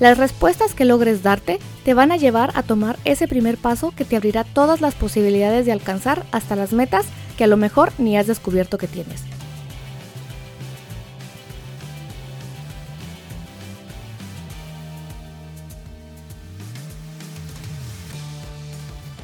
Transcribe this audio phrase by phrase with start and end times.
[0.00, 4.04] Las respuestas que logres darte te van a llevar a tomar ese primer paso que
[4.04, 7.06] te abrirá todas las posibilidades de alcanzar hasta las metas
[7.36, 9.24] que a lo mejor ni has descubierto que tienes.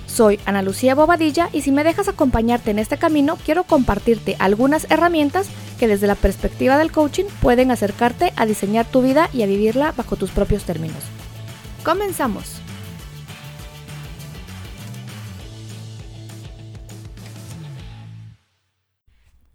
[0.09, 4.88] Soy Ana Lucía Bobadilla y si me dejas acompañarte en este camino, quiero compartirte algunas
[4.91, 9.46] herramientas que desde la perspectiva del coaching pueden acercarte a diseñar tu vida y a
[9.46, 11.02] vivirla bajo tus propios términos.
[11.84, 12.60] Comenzamos.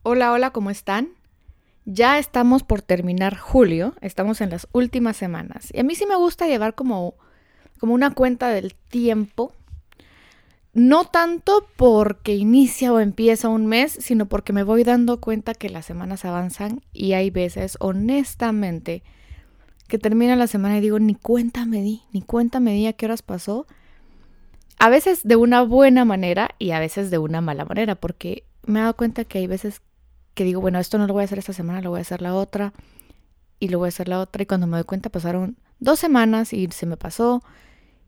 [0.04, 1.10] Hola, hola, ¿cómo están?
[1.86, 6.16] Ya estamos por terminar julio, estamos en las últimas semanas y a mí sí me
[6.16, 7.16] gusta llevar como,
[7.80, 9.54] como una cuenta del tiempo
[10.80, 15.70] no tanto porque inicia o empieza un mes, sino porque me voy dando cuenta que
[15.70, 19.04] las semanas avanzan y hay veces, honestamente,
[19.90, 22.94] que termina la semana y digo, ni cuenta me di, ni cuenta me di a
[22.94, 23.68] qué horas pasó.
[24.78, 28.80] A veces de una buena manera y a veces de una mala manera, porque me
[28.80, 29.82] he dado cuenta que hay veces
[30.34, 32.22] que digo, bueno, esto no lo voy a hacer esta semana, lo voy a hacer
[32.22, 32.72] la otra
[33.60, 36.54] y lo voy a hacer la otra y cuando me doy cuenta pasaron dos semanas
[36.54, 37.44] y se me pasó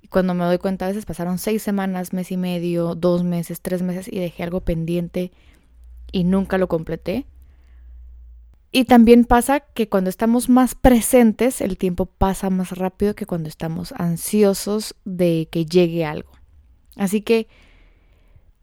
[0.02, 3.61] y cuando me doy cuenta, a veces pasaron seis semanas, mes y medio, dos meses,
[3.61, 5.31] tres meses y dejé algo pendiente
[6.11, 7.27] y nunca lo completé.
[8.72, 13.49] Y también pasa que cuando estamos más presentes, el tiempo pasa más rápido que cuando
[13.49, 16.31] estamos ansiosos de que llegue algo.
[16.95, 17.47] Así que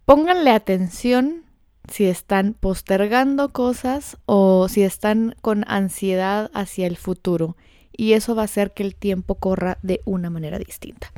[0.06, 1.44] pónganle atención
[1.92, 7.56] si están postergando cosas o si están con ansiedad hacia el futuro.
[7.98, 11.12] Y eso va a hacer que el tiempo corra de una manera distinta.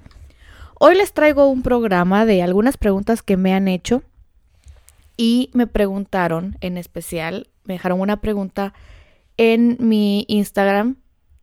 [0.80, 4.02] Hoy les traigo un programa de algunas preguntas que me han hecho
[5.18, 8.72] y me preguntaron en especial, me dejaron una pregunta
[9.36, 10.96] en mi Instagram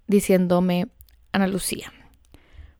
[0.07, 0.87] diciéndome,
[1.31, 1.93] Ana Lucía,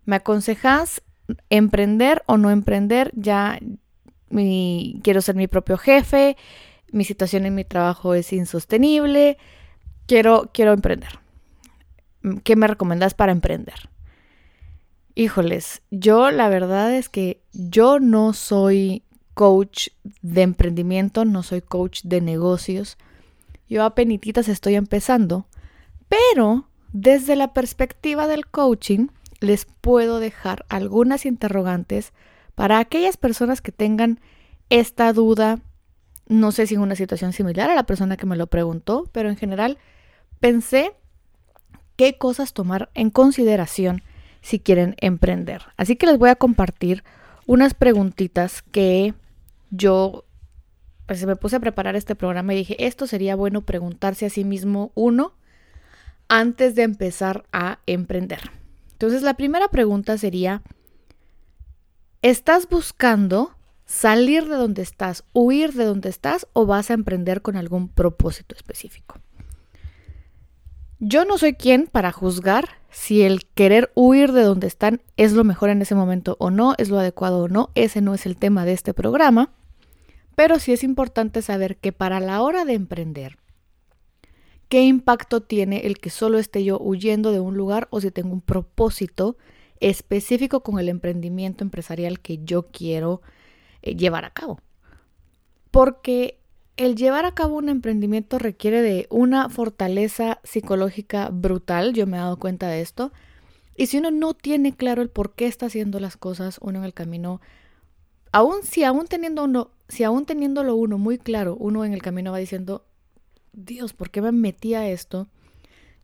[0.06, 1.04] ¿me aconsejas
[1.52, 3.12] emprender o no emprender?
[3.16, 3.60] Ya
[4.30, 6.38] quiero ser mi propio jefe,
[6.92, 9.38] mi situación en mi trabajo es insostenible,
[10.08, 11.20] quiero, quiero emprender.
[12.44, 13.90] ¿Qué me recomiendas para emprender?
[15.16, 19.90] Híjoles, yo la verdad es que yo no soy coach
[20.22, 22.98] de emprendimiento, no soy coach de negocios.
[23.70, 25.48] Yo apenas estoy empezando,
[26.08, 29.08] pero desde la perspectiva del coaching
[29.40, 32.14] les puedo dejar algunas interrogantes
[32.56, 34.20] para aquellas personas que tengan
[34.70, 35.60] esta duda,
[36.28, 39.30] no sé si en una situación similar a la persona que me lo preguntó, pero
[39.30, 39.78] en general
[40.40, 40.94] pensé
[41.98, 44.02] qué cosas tomar en consideración
[44.42, 45.64] si quieren emprender.
[45.76, 47.04] Así que les voy a compartir
[47.46, 49.14] unas preguntitas que
[49.72, 50.24] yo
[51.06, 54.44] pues, me puse a preparar este programa y dije, esto sería bueno preguntarse a sí
[54.44, 55.34] mismo uno
[56.30, 58.52] antes de empezar a emprender.
[58.92, 60.62] Entonces la primera pregunta sería,
[62.22, 67.56] ¿estás buscando salir de donde estás, huir de donde estás o vas a emprender con
[67.56, 69.20] algún propósito específico?
[71.00, 75.44] Yo no soy quien para juzgar si el querer huir de donde están es lo
[75.44, 77.70] mejor en ese momento o no, es lo adecuado o no.
[77.76, 79.54] Ese no es el tema de este programa.
[80.36, 83.38] Pero sí es importante saber que para la hora de emprender,
[84.70, 88.34] ¿qué impacto tiene el que solo esté yo huyendo de un lugar o si tengo
[88.34, 89.38] un propósito
[89.80, 93.22] específico con el emprendimiento empresarial que yo quiero
[93.84, 94.60] eh, llevar a cabo?
[95.70, 96.40] Porque
[96.78, 102.20] el llevar a cabo un emprendimiento requiere de una fortaleza psicológica brutal, yo me he
[102.20, 103.12] dado cuenta de esto.
[103.76, 106.86] Y si uno no tiene claro el por qué está haciendo las cosas, uno en
[106.86, 107.42] el camino,
[108.32, 112.32] aún si aún teniendo uno, si aún teniéndolo uno muy claro, uno en el camino
[112.32, 112.86] va diciendo,
[113.54, 115.28] Dios, ¿por qué me metí a esto?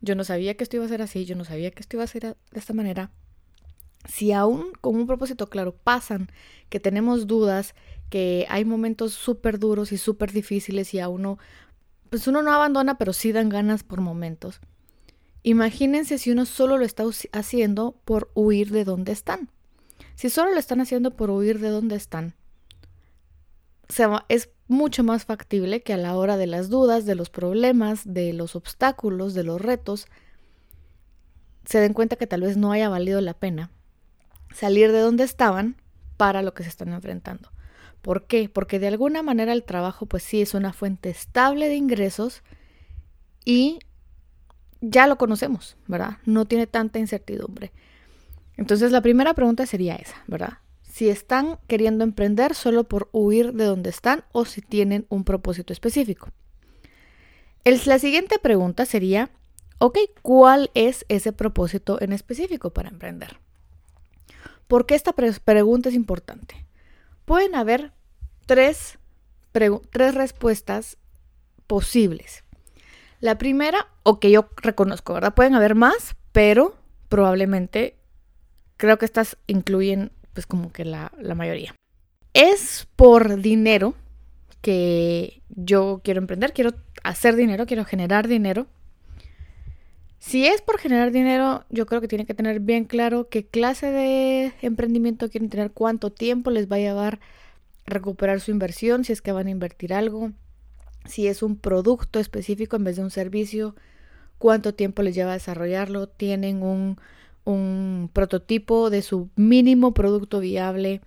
[0.00, 2.04] Yo no sabía que esto iba a ser así, yo no sabía que esto iba
[2.04, 3.10] a ser de esta manera.
[4.08, 6.28] Si aún con un propósito claro pasan
[6.68, 7.74] que tenemos dudas,
[8.10, 11.38] que hay momentos súper duros y súper difíciles y a uno,
[12.10, 14.60] pues uno no abandona, pero sí dan ganas por momentos.
[15.42, 19.50] Imagínense si uno solo lo está haciendo por huir de donde están.
[20.14, 22.34] Si solo lo están haciendo por huir de donde están,
[24.28, 28.32] es mucho más factible que a la hora de las dudas, de los problemas, de
[28.32, 30.06] los obstáculos, de los retos,
[31.66, 33.70] se den cuenta que tal vez no haya valido la pena
[34.54, 35.76] salir de donde estaban
[36.16, 37.50] para lo que se están enfrentando.
[38.04, 38.50] ¿Por qué?
[38.50, 42.42] Porque de alguna manera el trabajo pues sí es una fuente estable de ingresos
[43.46, 43.78] y
[44.82, 46.18] ya lo conocemos, ¿verdad?
[46.26, 47.72] No tiene tanta incertidumbre.
[48.58, 50.58] Entonces la primera pregunta sería esa, ¿verdad?
[50.82, 55.72] Si están queriendo emprender solo por huir de donde están o si tienen un propósito
[55.72, 56.28] específico.
[57.64, 59.30] la siguiente pregunta sería,
[59.78, 63.38] ok, ¿cuál es ese propósito en específico para emprender?
[64.68, 66.66] ¿Por qué esta pregunta es importante?
[67.24, 67.93] Pueden haber
[68.46, 68.98] tres,
[69.52, 70.98] tres respuestas
[71.66, 72.44] posibles.
[73.20, 75.34] La primera, o que yo reconozco, ¿verdad?
[75.34, 76.76] Pueden haber más, pero
[77.08, 77.96] probablemente
[78.76, 81.74] creo que estas incluyen pues como que la, la mayoría.
[82.34, 83.94] Es por dinero
[84.60, 88.66] que yo quiero emprender, quiero hacer dinero, quiero generar dinero.
[90.18, 93.90] Si es por generar dinero, yo creo que tiene que tener bien claro qué clase
[93.90, 97.20] de emprendimiento quieren tener, cuánto tiempo les va a llevar
[97.86, 100.32] recuperar su inversión, si es que van a invertir algo,
[101.04, 103.74] si es un producto específico en vez de un servicio,
[104.38, 106.98] cuánto tiempo les lleva a desarrollarlo, tienen un,
[107.44, 111.02] un prototipo de su mínimo producto viable,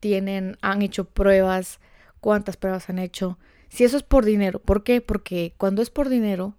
[0.00, 1.80] tienen, han hecho pruebas,
[2.20, 3.38] cuántas pruebas han hecho.
[3.68, 5.00] Si eso es por dinero, ¿por qué?
[5.00, 6.54] Porque cuando es por dinero,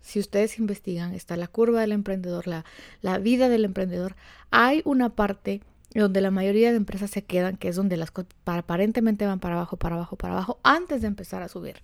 [0.00, 2.64] si ustedes investigan, está la curva del emprendedor, la,
[3.00, 4.16] la vida del emprendedor,
[4.50, 5.62] hay una parte
[6.00, 9.54] donde la mayoría de empresas se quedan, que es donde las cosas aparentemente van para
[9.54, 11.76] abajo, para abajo, para abajo, antes de empezar a subir.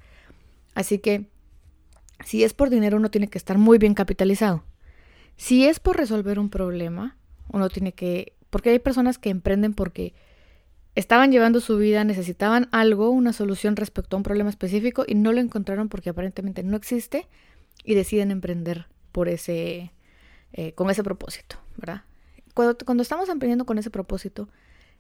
[0.75, 1.29] Así que
[2.25, 4.65] si es por dinero, uno tiene que estar muy bien capitalizado.
[5.37, 7.17] Si es por resolver un problema,
[7.49, 10.15] uno tiene que, porque hay personas que emprenden porque
[10.95, 15.33] estaban llevando su vida, necesitaban algo, una solución respecto a un problema específico y no
[15.33, 17.27] lo encontraron porque aparentemente no existe
[17.85, 19.93] y deciden emprender por ese,
[20.53, 22.03] eh, con ese propósito, ¿verdad?
[22.55, 24.49] Cuando, cuando estamos emprendiendo con ese propósito,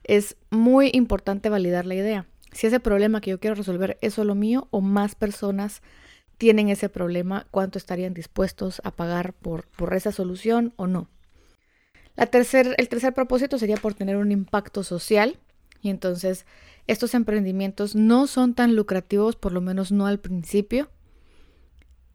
[0.05, 2.27] es muy importante validar la idea.
[2.53, 5.83] Si ese problema que yo quiero resolver es solo mío o más personas
[6.39, 11.09] tienen ese problema, cuánto estarían dispuestos a pagar por, por esa solución o no.
[12.17, 15.39] La tercer, el tercer propósito sería por tener un impacto social
[15.83, 16.47] y entonces
[16.87, 20.91] estos emprendimientos no son tan lucrativos, por lo menos no al principio,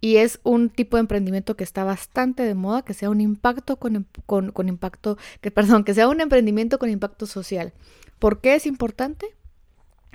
[0.02, 3.78] y es un tipo de emprendimiento que está bastante de moda, que sea un impacto
[3.78, 7.74] con, con, impacto, que perdón, que sea un emprendimiento con impacto social.
[8.20, 9.28] ¿Por qué es importante?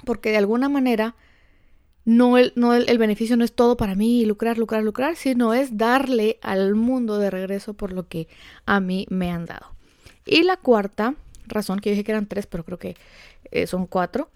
[0.04, 1.16] Porque de alguna manera
[2.04, 5.76] no, el, no el, beneficio no es todo para mí, lucrar, lucrar, lucrar, sino es
[5.76, 8.28] darle al mundo de regreso por lo que
[8.66, 9.74] a mí me han dado.
[10.24, 11.14] Y la cuarta
[11.46, 12.96] razón, que dije que eran tres, pero creo que
[13.50, 14.30] eh, son cuatro,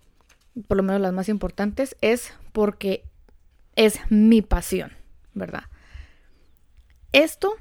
[0.68, 3.04] por lo menos las más importantes, es porque
[3.76, 4.92] es mi pasión.
[5.34, 5.64] ¿Verdad?
[7.12, 7.54] Esto,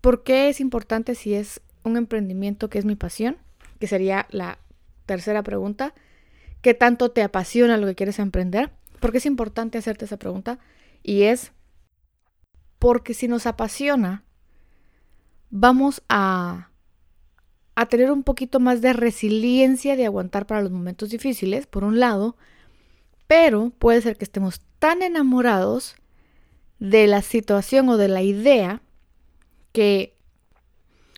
[0.00, 3.38] ¿por qué es importante si es un emprendimiento que es mi pasión?
[3.78, 4.58] Que sería la
[5.06, 5.94] tercera pregunta.
[6.62, 8.72] ¿Qué tanto te apasiona lo que quieres emprender?
[9.00, 10.58] Porque es importante hacerte esa pregunta.
[11.02, 11.52] Y es
[12.78, 14.24] porque si nos apasiona,
[15.50, 16.70] vamos a,
[17.74, 22.00] a tener un poquito más de resiliencia de aguantar para los momentos difíciles, por un
[22.00, 22.36] lado,
[23.26, 25.96] pero puede ser que estemos tan enamorados
[26.78, 28.82] de la situación o de la idea
[29.72, 30.16] que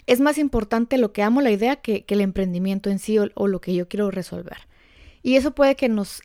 [0.07, 3.61] es más importante lo que amo la idea que, el emprendimiento en sí o, lo
[3.61, 4.57] que yo quiero resolver.
[5.23, 6.23] Y eso puede que nos,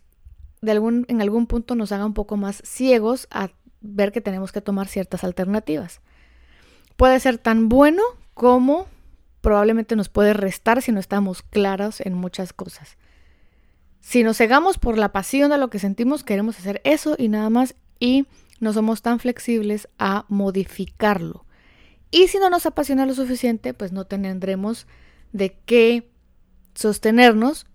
[0.62, 3.50] de algún, en algún punto nos haga un poco más ciegos a
[3.82, 6.00] ver que tenemos que tomar ciertas alternativas.
[6.96, 8.02] Puede ser tan bueno
[8.34, 8.88] como
[9.42, 12.98] probablemente nos puede restar si no estamos claros en muchas cosas.
[14.00, 17.50] Si nos cegamos por la pasión de lo que sentimos, queremos hacer eso y nada
[17.50, 17.75] más.
[18.00, 18.25] Y
[18.63, 21.46] no somos tan flexibles a modificarlo.
[22.10, 24.88] Y si no nos apasiona lo suficiente, pues no tendremos
[25.32, 26.10] de qué
[26.75, 27.65] sostenernos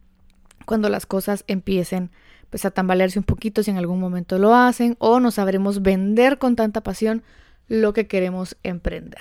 [0.65, 2.11] cuando las cosas empiecen
[2.51, 6.39] pues a tambalearse un poquito si en algún momento lo hacen o no sabremos vender
[6.39, 7.23] con tanta pasión
[7.69, 9.21] lo que queremos emprender.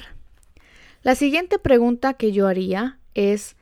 [1.04, 3.56] La siguiente pregunta que yo haría es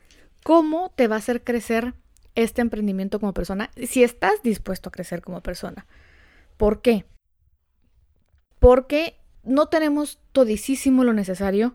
[0.44, 1.94] ¿cómo te va a hacer crecer
[2.34, 5.86] este emprendimiento como persona si estás dispuesto a crecer como persona?
[6.56, 7.04] ¿Por qué?
[8.58, 11.74] Porque no tenemos todísimo lo necesario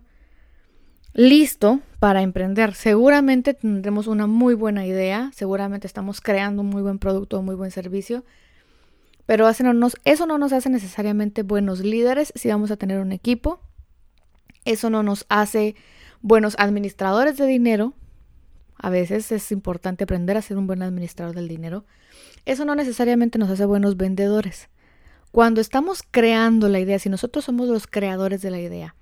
[1.14, 2.74] listo para emprender.
[2.74, 7.56] Seguramente tendremos una muy buena idea, seguramente estamos creando un muy buen producto, un muy
[7.56, 8.24] buen servicio,
[9.26, 13.62] pero eso no nos hace necesariamente buenos líderes si vamos a tener un equipo.
[14.66, 15.76] Eso no nos hace
[16.22, 17.94] buenos administradores de dinero.
[18.78, 21.86] A veces es importante aprender a ser un buen administrador del dinero.
[22.46, 24.70] Eso no necesariamente nos hace buenos vendedores.
[25.32, 28.96] Cuando estamos creando la idea, si nosotros somos los creadores de la idea,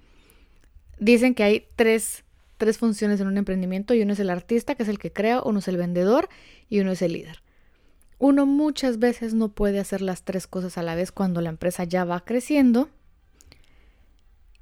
[1.00, 2.24] dicen que hay tres,
[2.58, 5.42] tres funciones en un emprendimiento y uno es el artista, que es el que crea,
[5.42, 6.30] uno es el vendedor
[6.70, 7.42] y uno es el líder.
[8.20, 11.86] uno muchas veces no puede hacer las tres cosas a la vez cuando la empresa
[11.86, 12.90] ya va creciendo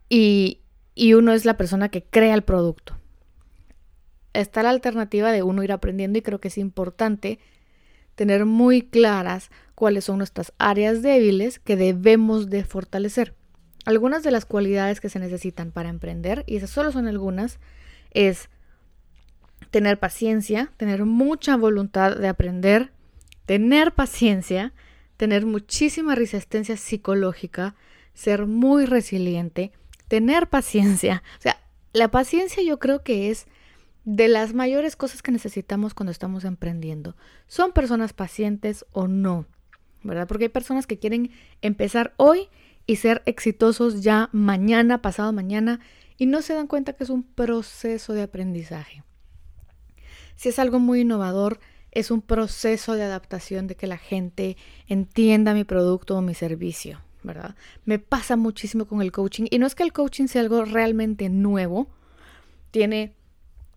[0.09, 0.61] y,
[0.93, 2.97] y uno es la persona que crea el producto.
[4.33, 7.39] Está la alternativa de uno ir aprendiendo y creo que es importante
[8.13, 13.35] tener muy claras cuáles son nuestras áreas débiles que debemos de fortalecer.
[13.85, 17.59] Algunas de las cualidades que se necesitan para emprender, y esas solo son algunas,
[18.09, 18.49] es
[19.69, 22.91] tener paciencia, tener mucha voluntad de aprender,
[23.45, 24.73] tener paciencia,
[25.15, 27.75] tener muchísima resistencia psicológica,
[28.15, 29.73] ser muy resiliente,
[30.07, 31.21] tener paciencia.
[31.37, 31.61] O sea,
[31.93, 33.45] la paciencia yo creo que es
[34.05, 37.15] de las mayores cosas que necesitamos cuando estamos emprendiendo.
[37.45, 39.45] ¿Son personas pacientes o no?
[40.03, 40.27] ¿Verdad?
[40.27, 42.49] Porque hay personas que quieren empezar hoy
[42.85, 45.79] y ser exitosos ya mañana, pasado mañana,
[46.17, 49.03] y no se dan cuenta que es un proceso de aprendizaje.
[50.35, 51.59] Si es algo muy innovador,
[51.91, 54.55] es un proceso de adaptación de que la gente
[54.87, 57.55] entienda mi producto o mi servicio, ¿verdad?
[57.85, 61.29] Me pasa muchísimo con el coaching y no es que el coaching sea algo realmente
[61.29, 61.87] nuevo,
[62.71, 63.15] tiene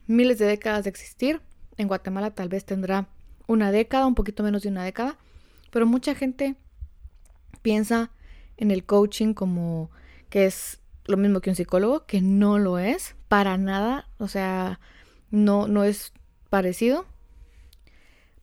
[0.07, 1.41] miles de décadas de existir,
[1.77, 3.09] en Guatemala tal vez tendrá
[3.47, 5.17] una década, un poquito menos de una década,
[5.71, 6.57] pero mucha gente
[7.63, 8.11] piensa
[8.57, 9.91] en el coaching como
[10.29, 14.81] que es lo mismo que un psicólogo, que no lo es para nada, o sea,
[15.31, 16.13] no, no es
[16.51, 17.07] parecido.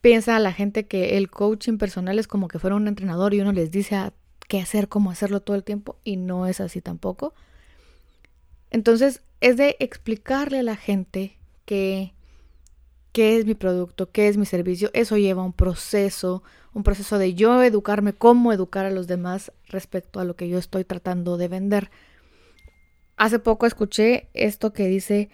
[0.01, 3.51] Piensa la gente que el coaching personal es como que fuera un entrenador y uno
[3.51, 4.11] les dice
[4.47, 7.33] qué hacer, cómo hacerlo todo el tiempo y no es así tampoco.
[8.69, 12.13] Entonces es de explicarle a la gente que
[13.17, 14.91] qué es mi producto, qué es mi servicio.
[14.93, 16.43] Eso lleva un proceso,
[16.75, 20.59] un proceso de yo educarme, cómo educar a los demás respecto a lo que yo
[20.59, 21.89] estoy tratando de vender.
[23.15, 25.31] Hace poco escuché esto que dice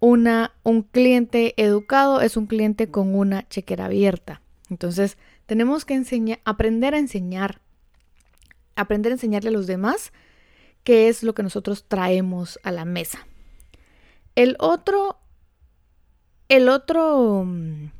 [0.00, 4.40] una, un cliente educado es un cliente con una chequera abierta.
[4.70, 7.60] Entonces, tenemos que enseñar, aprender a enseñar,
[8.76, 10.14] aprender a enseñarle a los demás
[10.84, 13.26] qué es lo que nosotros traemos a la mesa.
[14.36, 15.18] El otro,
[16.48, 17.90] el otro, mm,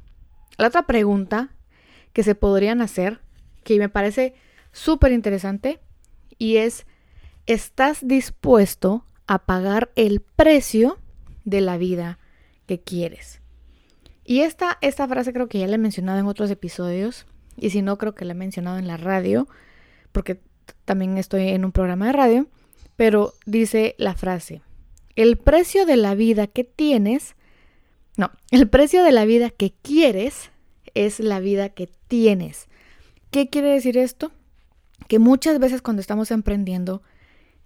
[0.58, 1.50] la otra pregunta
[2.12, 3.20] que se podrían hacer,
[3.64, 4.34] que me parece
[4.72, 5.80] súper interesante,
[6.38, 6.86] y es,
[7.46, 10.98] ¿estás dispuesto a pagar el precio
[11.44, 12.18] de la vida
[12.66, 13.40] que quieres?
[14.24, 17.26] Y esta, esta frase creo que ya la he mencionado en otros episodios,
[17.56, 19.48] y si no, creo que la he mencionado en la radio,
[20.12, 20.40] porque
[20.84, 22.46] también estoy en un programa de radio,
[22.96, 24.62] pero dice la frase,
[25.14, 27.35] el precio de la vida que tienes,
[28.16, 30.50] no, el precio de la vida que quieres
[30.94, 32.68] es la vida que tienes.
[33.30, 34.32] ¿Qué quiere decir esto?
[35.08, 37.02] Que muchas veces cuando estamos emprendiendo,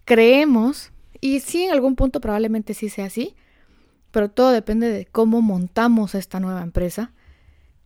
[0.05, 0.91] creemos,
[1.21, 3.37] y sí, en algún punto probablemente sí sea así,
[4.11, 7.13] pero todo depende de cómo montamos esta nueva empresa.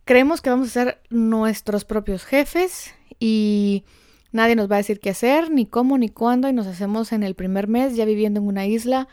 [0.05, 3.83] Creemos que vamos a ser nuestros propios jefes y
[4.31, 7.21] nadie nos va a decir qué hacer, ni cómo, ni cuándo, y nos hacemos en
[7.21, 9.07] el primer mes ya viviendo en una isla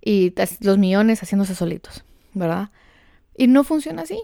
[0.00, 2.70] y los millones haciéndose solitos, ¿verdad?
[3.36, 4.20] Y no funciona así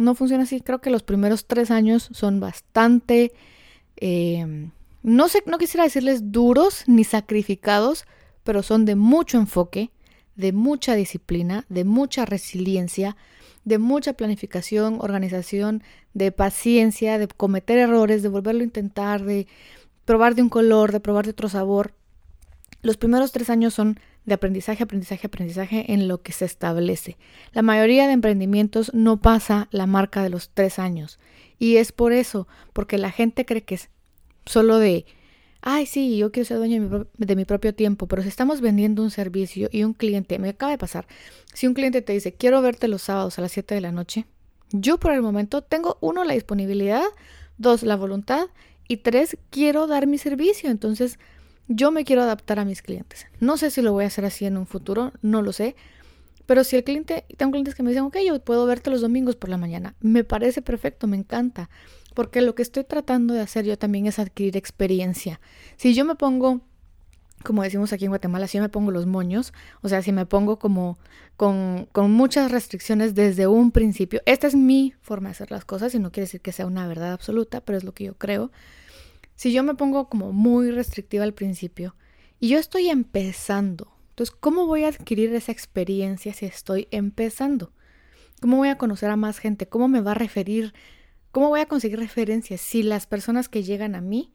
[0.00, 0.60] no funciona así.
[0.60, 3.32] Creo que los primeros tres años son bastante,
[3.96, 4.70] eh,
[5.02, 8.06] no sé, no quisiera decirles duros ni sacrificados,
[8.42, 9.90] pero son de mucho enfoque,
[10.34, 13.16] de mucha disciplina, de mucha resiliencia,
[13.64, 15.82] de mucha planificación, organización,
[16.14, 19.46] de paciencia, de cometer errores, de volverlo a intentar, de
[20.06, 21.92] probar de un color, de probar de otro sabor.
[22.80, 27.16] Los primeros tres años son de aprendizaje, aprendizaje, aprendizaje en lo que se establece.
[27.52, 31.18] La mayoría de emprendimientos no pasa la marca de los tres años.
[31.58, 33.90] Y es por eso, porque la gente cree que es
[34.46, 35.04] solo de,
[35.62, 39.10] ay, sí, yo quiero ser dueño de mi, propio tiempo, pero si estamos vendiendo un
[39.10, 41.08] servicio y un cliente, me acaba de pasar,
[41.52, 44.26] si un cliente te dice, quiero verte los sábados a las 7 de la noche,
[44.70, 47.02] yo por el momento tengo, uno, la disponibilidad,
[47.58, 48.46] dos, la voluntad
[48.86, 50.70] y tres, quiero dar mi servicio.
[50.70, 51.18] Entonces,
[51.72, 53.26] yo me quiero adaptar a mis clientes.
[53.38, 55.76] No sé si lo voy a hacer así en un futuro, no lo sé.
[56.44, 59.36] Pero si el cliente, tengo clientes que me dicen, ok, yo puedo verte los domingos
[59.36, 61.70] por la mañana, me parece perfecto, me encanta,
[62.12, 65.40] porque lo que estoy tratando de hacer yo también es adquirir experiencia.
[65.76, 66.60] Si yo me pongo,
[67.44, 70.26] como decimos aquí en Guatemala, si yo me pongo los moños, o sea, si me
[70.26, 70.98] pongo como
[71.36, 75.94] con, con muchas restricciones desde un principio, esta es mi forma de hacer las cosas
[75.94, 78.50] y no quiere decir que sea una verdad absoluta, pero es lo que yo creo.
[79.40, 81.96] Si yo me pongo como muy restrictiva al principio
[82.40, 87.72] y yo estoy empezando, entonces, ¿cómo voy a adquirir esa experiencia si estoy empezando?
[88.42, 89.66] ¿Cómo voy a conocer a más gente?
[89.66, 90.74] ¿Cómo me va a referir?
[91.32, 94.30] ¿Cómo voy a conseguir referencias si las personas que llegan a mí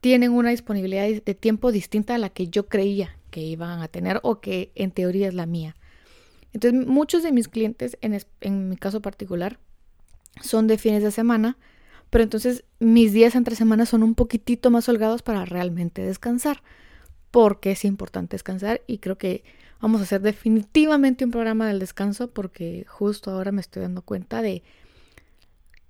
[0.00, 4.20] tienen una disponibilidad de tiempo distinta a la que yo creía que iban a tener
[4.22, 5.74] o que en teoría es la mía?
[6.52, 9.58] Entonces, muchos de mis clientes, en, en mi caso particular,
[10.40, 11.58] son de fines de semana
[12.12, 16.62] pero entonces mis días entre semanas son un poquitito más holgados para realmente descansar,
[17.30, 19.44] porque es importante descansar y creo que
[19.80, 24.42] vamos a hacer definitivamente un programa del descanso porque justo ahora me estoy dando cuenta
[24.42, 24.62] de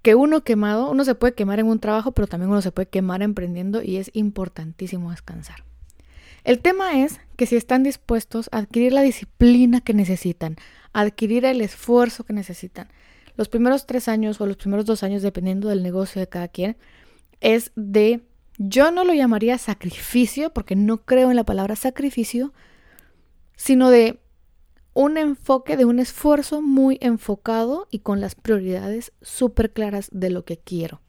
[0.03, 2.87] que uno quemado, uno se puede quemar en un trabajo, pero también uno se puede
[2.87, 5.65] quemar emprendiendo y es importantísimo descansar.
[6.45, 10.55] El tema es que si están dispuestos a adquirir la disciplina que necesitan,
[10.93, 12.87] adquirir el esfuerzo que necesitan,
[13.37, 16.77] los primeros tres años o los primeros dos años, dependiendo del negocio de cada quien,
[17.41, 18.23] es de,
[18.59, 22.53] yo no lo llamaría sacrificio, porque no creo en la palabra sacrificio,
[23.57, 24.21] sino de
[24.95, 30.45] un enfoque, de un esfuerzo muy enfocado y con las prioridades súper claras de lo
[30.45, 31.01] que quiero.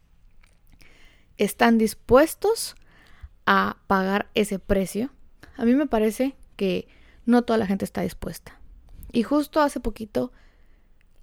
[1.38, 2.76] ¿Están dispuestos
[3.46, 5.10] a pagar ese precio?
[5.58, 6.88] A mí me parece que
[7.26, 8.60] no toda la gente está dispuesta.
[9.12, 10.32] Y justo hace poquito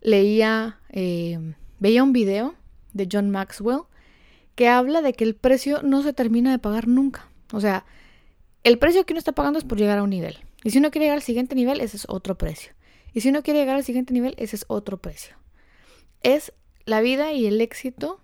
[0.00, 2.54] leía, eh, veía un video
[2.92, 3.82] de John Maxwell
[4.54, 7.28] que habla de que el precio no se termina de pagar nunca.
[7.52, 7.84] O sea,
[8.62, 10.38] el precio que uno está pagando es por llegar a un nivel.
[10.62, 12.72] Y si uno quiere llegar al siguiente nivel, ese es otro precio.
[13.12, 15.36] Y si uno quiere llegar al siguiente nivel, ese es otro precio.
[16.22, 16.52] Es
[16.84, 18.20] la vida y el éxito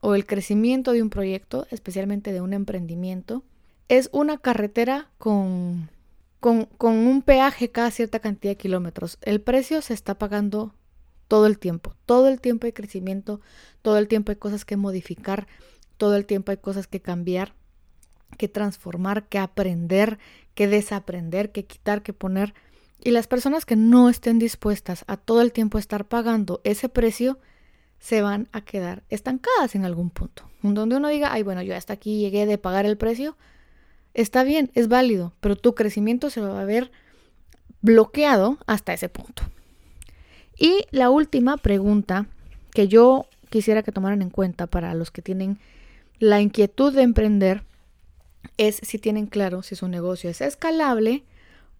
[0.00, 3.42] o el crecimiento de un proyecto, especialmente de un emprendimiento,
[3.88, 5.90] es una carretera con,
[6.40, 9.18] con, un peaje cada cierta cantidad de kilómetros.
[9.22, 10.74] El precio se está pagando
[11.28, 11.94] todo el tiempo.
[12.06, 13.40] Todo el tiempo hay crecimiento,
[13.82, 15.46] todo el tiempo hay cosas que modificar,
[15.96, 17.54] todo el tiempo hay cosas que cambiar,
[18.38, 20.18] que transformar, que aprender,
[20.54, 22.54] que desaprender, que quitar, que poner.
[23.02, 27.38] Y las personas que no estén dispuestas a todo el tiempo estar pagando ese precio,
[27.98, 30.50] se van a quedar estancadas en algún punto.
[30.62, 33.36] Donde uno diga, ay, bueno, yo hasta aquí llegué de pagar el precio,
[34.14, 36.90] está bien, es válido, pero tu crecimiento se va a ver
[37.80, 39.42] bloqueado hasta ese punto.
[40.58, 42.26] Y la última pregunta
[42.72, 45.58] que yo quisiera que tomaran en cuenta para los que tienen
[46.18, 47.62] la inquietud de emprender
[48.56, 51.24] es si tienen claro si su negocio es escalable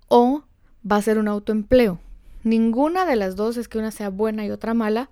[0.09, 0.45] o
[0.91, 1.99] va a ser un autoempleo.
[2.43, 5.11] Ninguna de las dos es que una sea buena y otra mala.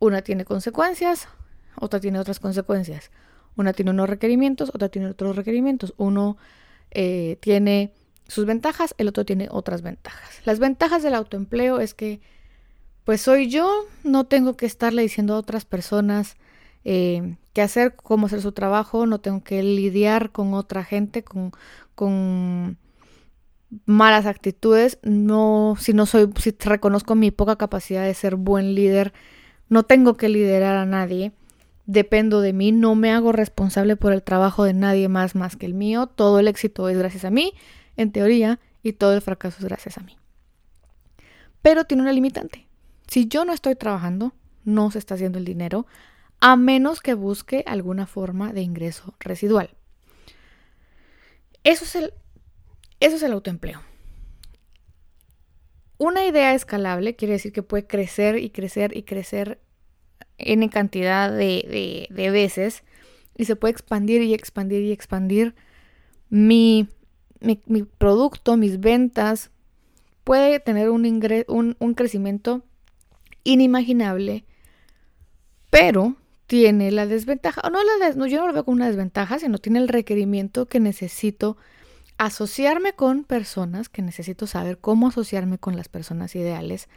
[0.00, 1.28] Una tiene consecuencias,
[1.76, 3.10] otra tiene otras consecuencias.
[3.56, 5.94] Una tiene unos requerimientos, otra tiene otros requerimientos.
[5.96, 6.36] Uno
[6.90, 7.92] eh, tiene
[8.28, 10.40] sus ventajas, el otro tiene otras ventajas.
[10.44, 12.20] Las ventajas del autoempleo es que,
[13.08, 16.36] pues soy yo, no tengo que estarle diciendo a otras personas
[16.84, 21.52] eh, qué hacer, cómo hacer su trabajo, no tengo que lidiar con otra gente, con,
[21.94, 22.76] con
[23.86, 24.98] malas actitudes.
[25.00, 29.14] No, si no soy, si reconozco mi poca capacidad de ser buen líder,
[29.70, 31.32] no tengo que liderar a nadie
[31.86, 35.64] dependo de mí, no me hago responsable por el trabajo de nadie más más que
[35.64, 37.54] el mío, todo el éxito es gracias a mí,
[37.96, 40.18] en teoría, y todo el fracaso es gracias a mí.
[41.62, 42.67] Pero tiene una limitante.
[43.08, 45.86] Si yo no estoy trabajando, no se está haciendo el dinero,
[46.40, 49.70] a menos que busque alguna forma de ingreso residual.
[51.64, 52.12] Eso es el,
[53.00, 53.82] eso es el autoempleo.
[55.96, 59.60] Una idea escalable quiere decir que puede crecer y crecer y crecer
[60.36, 62.84] N cantidad de, veces
[63.36, 65.56] y se puede expandir y expandir y expandir
[66.28, 66.88] mi,
[67.40, 69.50] mi, producto, mis ventas,
[70.22, 71.04] puede tener un,
[71.48, 72.62] un, un crecimiento
[73.44, 74.44] inimaginable,
[75.70, 79.38] pero tiene la desventaja, o no, la no, yo no lo veo como una desventaja,
[79.38, 81.56] sino tiene el requerimiento que necesito
[82.16, 86.88] asociarme con personas, que necesito saber cómo asociarme con las personas ideales,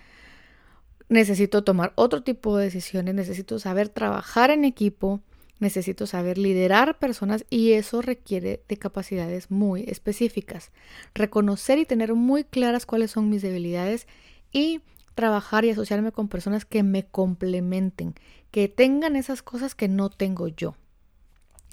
[1.10, 5.22] necesito tomar otro tipo de decisiones, necesito saber trabajar en equipo,
[5.60, 10.72] necesito saber liderar personas y eso requiere de capacidades muy específicas.
[11.14, 14.08] Reconocer y tener muy claras cuáles son mis debilidades
[14.52, 14.82] y
[15.16, 18.16] trabajar y asociarme con personas que me complementen,
[18.52, 20.76] que tengan esas cosas que no tengo yo.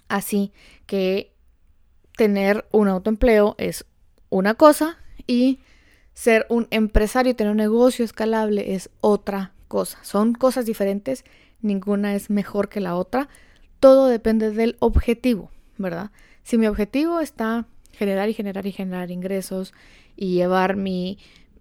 [0.09, 0.53] Así
[0.87, 1.33] que
[2.17, 3.85] tener un autoempleo es
[4.31, 5.61] una cosa y
[6.15, 10.03] ser un empresario tener un negocio escalable es otra cosa.
[10.03, 11.25] Son cosas diferentes,
[11.61, 13.29] ninguna es mejor que la otra.
[13.79, 16.11] Todo depende del objetivo, ¿verdad?
[16.43, 19.75] Si mi objetivo está generar y generar y generar ingresos
[20.17, 21.19] y llevar mi,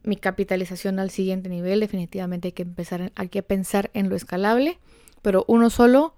[0.07, 4.79] mi capitalización al siguiente nivel, definitivamente hay que empezar, hay que pensar en lo escalable,
[5.21, 6.15] pero uno solo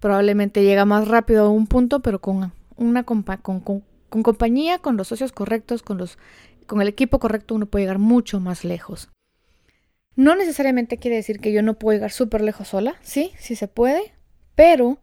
[0.00, 4.96] probablemente llega más rápido a un punto, pero con una con, con, con compañía, con
[4.96, 6.18] los socios correctos, con los
[6.66, 9.08] con el equipo correcto uno puede llegar mucho más lejos.
[10.16, 13.68] No necesariamente quiere decir que yo no puedo llegar súper lejos sola, sí, sí se
[13.68, 14.14] puede,
[14.56, 14.98] pero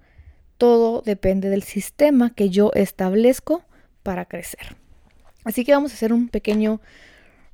[0.58, 3.64] todo depende del sistema que yo establezco
[4.02, 4.76] para crecer.
[5.46, 6.82] Así que vamos a hacer un pequeño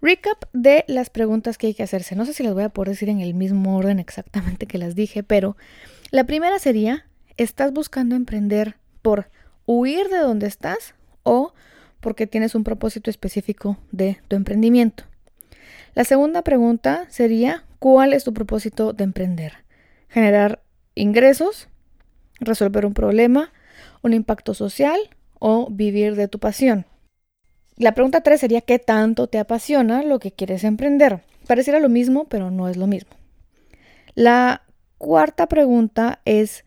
[0.02, 2.16] recap de las preguntas que hay que hacerse.
[2.16, 4.96] No sé si las voy a poder decir en el mismo orden exactamente que las
[4.96, 5.58] dije, pero
[6.12, 7.06] la primera sería,
[7.38, 9.30] ¿estás buscando emprender por
[9.66, 11.54] huir de donde estás o
[12.00, 15.04] porque tienes un propósito específico de tu emprendimiento?
[15.96, 19.66] La segunda pregunta sería, ¿cuál es tu propósito de emprender?
[20.08, 20.62] ¿Generar
[20.96, 21.68] ingresos?
[22.40, 23.52] ¿Resolver un problema?
[24.02, 25.00] ¿Un impacto social?
[25.40, 26.86] ¿O vivir de tu pasión?
[27.80, 31.22] La pregunta 3 sería, ¿qué tanto te apasiona lo que quieres emprender?
[31.48, 33.12] Pareciera lo mismo, pero no es lo mismo.
[34.16, 34.64] La
[34.98, 36.66] cuarta pregunta es,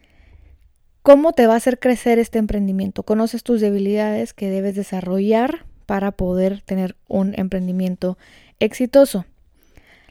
[1.02, 3.02] ¿cómo te va a hacer crecer este emprendimiento?
[3.02, 8.16] ¿Conoces tus debilidades que debes desarrollar para poder tener un emprendimiento
[8.58, 9.26] exitoso?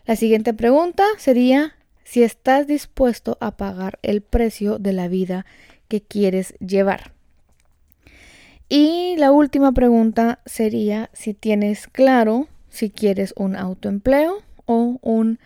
[0.05, 5.47] La siguiente pregunta sería si estás dispuesto a pagar el precio de la vida
[5.87, 7.13] que quieres llevar.
[8.73, 15.39] Y la última pregunta sería si tienes claro si quieres un autoempleo o un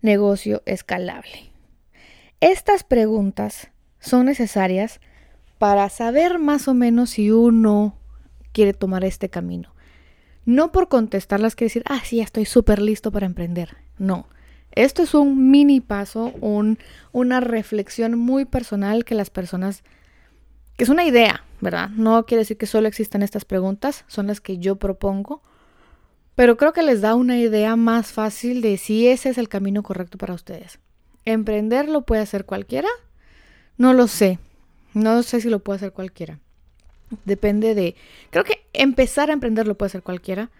[0.00, 1.52] negocio escalable.
[2.40, 5.00] Estas preguntas son necesarias
[5.58, 7.96] para saber más o menos si uno
[8.50, 9.72] quiere tomar este camino.
[10.44, 13.76] No por contestarlas quiere decir, ah, sí, estoy súper listo para emprender.
[13.96, 14.26] No.
[14.72, 16.80] Esto es un mini paso, un,
[17.12, 19.84] una reflexión muy personal que las personas,
[20.76, 21.90] que es una idea, ¿verdad?
[21.90, 25.42] No quiere decir que solo existan estas preguntas, son las que yo propongo,
[26.34, 29.84] pero creo que les da una idea más fácil de si ese es el camino
[29.84, 30.80] correcto para ustedes.
[31.24, 32.88] ¿Emprender lo puede hacer cualquiera?
[33.78, 34.40] No lo sé.
[34.92, 36.40] No sé si lo puede hacer cualquiera.
[37.24, 37.94] Depende de...
[38.30, 40.50] Creo que empezar a emprender lo puede hacer cualquiera.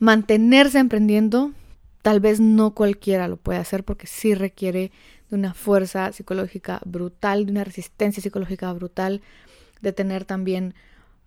[0.00, 1.52] Mantenerse emprendiendo,
[2.02, 4.90] tal vez no cualquiera lo puede hacer porque sí requiere
[5.28, 9.22] de una fuerza psicológica brutal, de una resistencia psicológica brutal,
[9.80, 10.74] de tener también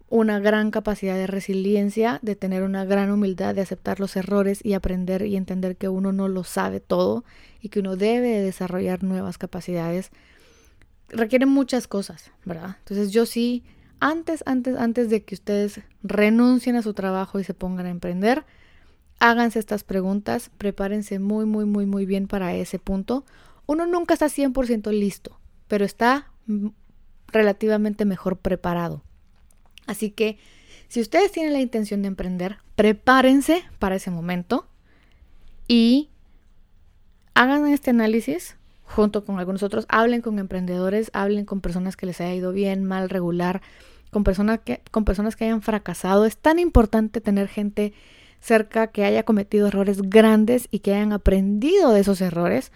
[0.10, 4.74] una gran capacidad de resiliencia, de tener una gran humildad, de aceptar los errores y
[4.74, 7.24] aprender y entender que uno no lo sabe todo
[7.62, 10.12] y que uno debe desarrollar nuevas capacidades.
[11.10, 12.76] Requieren muchas cosas, ¿verdad?
[12.80, 13.64] Entonces yo sí,
[14.00, 18.46] antes, antes, antes de que ustedes renuncien a su trabajo y se pongan a emprender,
[19.18, 23.26] háganse estas preguntas, prepárense muy, muy, muy, muy bien para ese punto.
[23.66, 26.32] Uno nunca está 100% listo, pero está
[27.34, 29.04] relativamente mejor preparado.
[29.88, 30.38] Así que
[30.88, 34.68] si ustedes tienen la intención de emprender, prepárense para ese momento
[35.68, 36.10] y
[37.34, 39.86] hagan este análisis junto con algunos otros.
[39.90, 43.62] Hablen con emprendedores, hablen con personas que les haya ido bien, mal, regular,
[44.12, 46.26] con, personas que, con personas que hayan fracasado.
[46.26, 47.94] Es tan importante tener gente
[48.40, 52.72] cerca que haya cometido errores grandes y que hayan aprendido de esos errores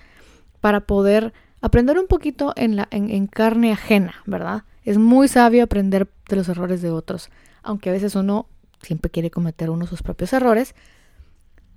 [0.61, 4.63] para poder aprender un poquito en, la, en carne ajena, ¿verdad?
[4.83, 7.29] Es muy sabio aprender de los errores de otros,
[7.61, 8.47] aunque a veces uno
[8.81, 10.75] siempre quiere cometer uno sus propios errores.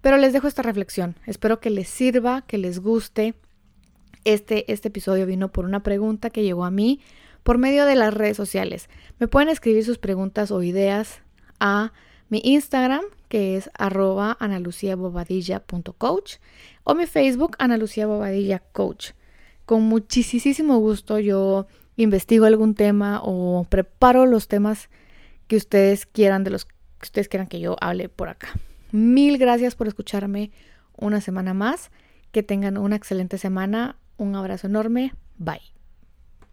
[0.01, 1.17] Pero les dejo esta reflexión.
[1.27, 3.35] Espero que les sirva, que les guste.
[4.25, 7.01] Este, este episodio vino por una pregunta que llegó a mí
[7.43, 8.89] por medio de las redes sociales.
[9.19, 11.23] Me pueden escribir sus preguntas o ideas
[11.59, 11.93] a
[12.29, 16.35] mi Instagram, que es arroba analuciabobadilla.coach
[16.85, 19.13] o mi Facebook, Ana Bobadilla Coach.
[19.71, 24.91] Con muchísimo gusto yo investigo algún tema o preparo los temas
[25.47, 28.49] que ustedes quieran, de los que ustedes quieran que yo hable por acá.
[28.91, 30.51] Mil gracias por escucharme
[30.97, 31.93] una semana más.
[32.33, 33.95] Que tengan una excelente semana.
[34.17, 35.15] Un abrazo enorme.
[35.39, 35.80] Bye.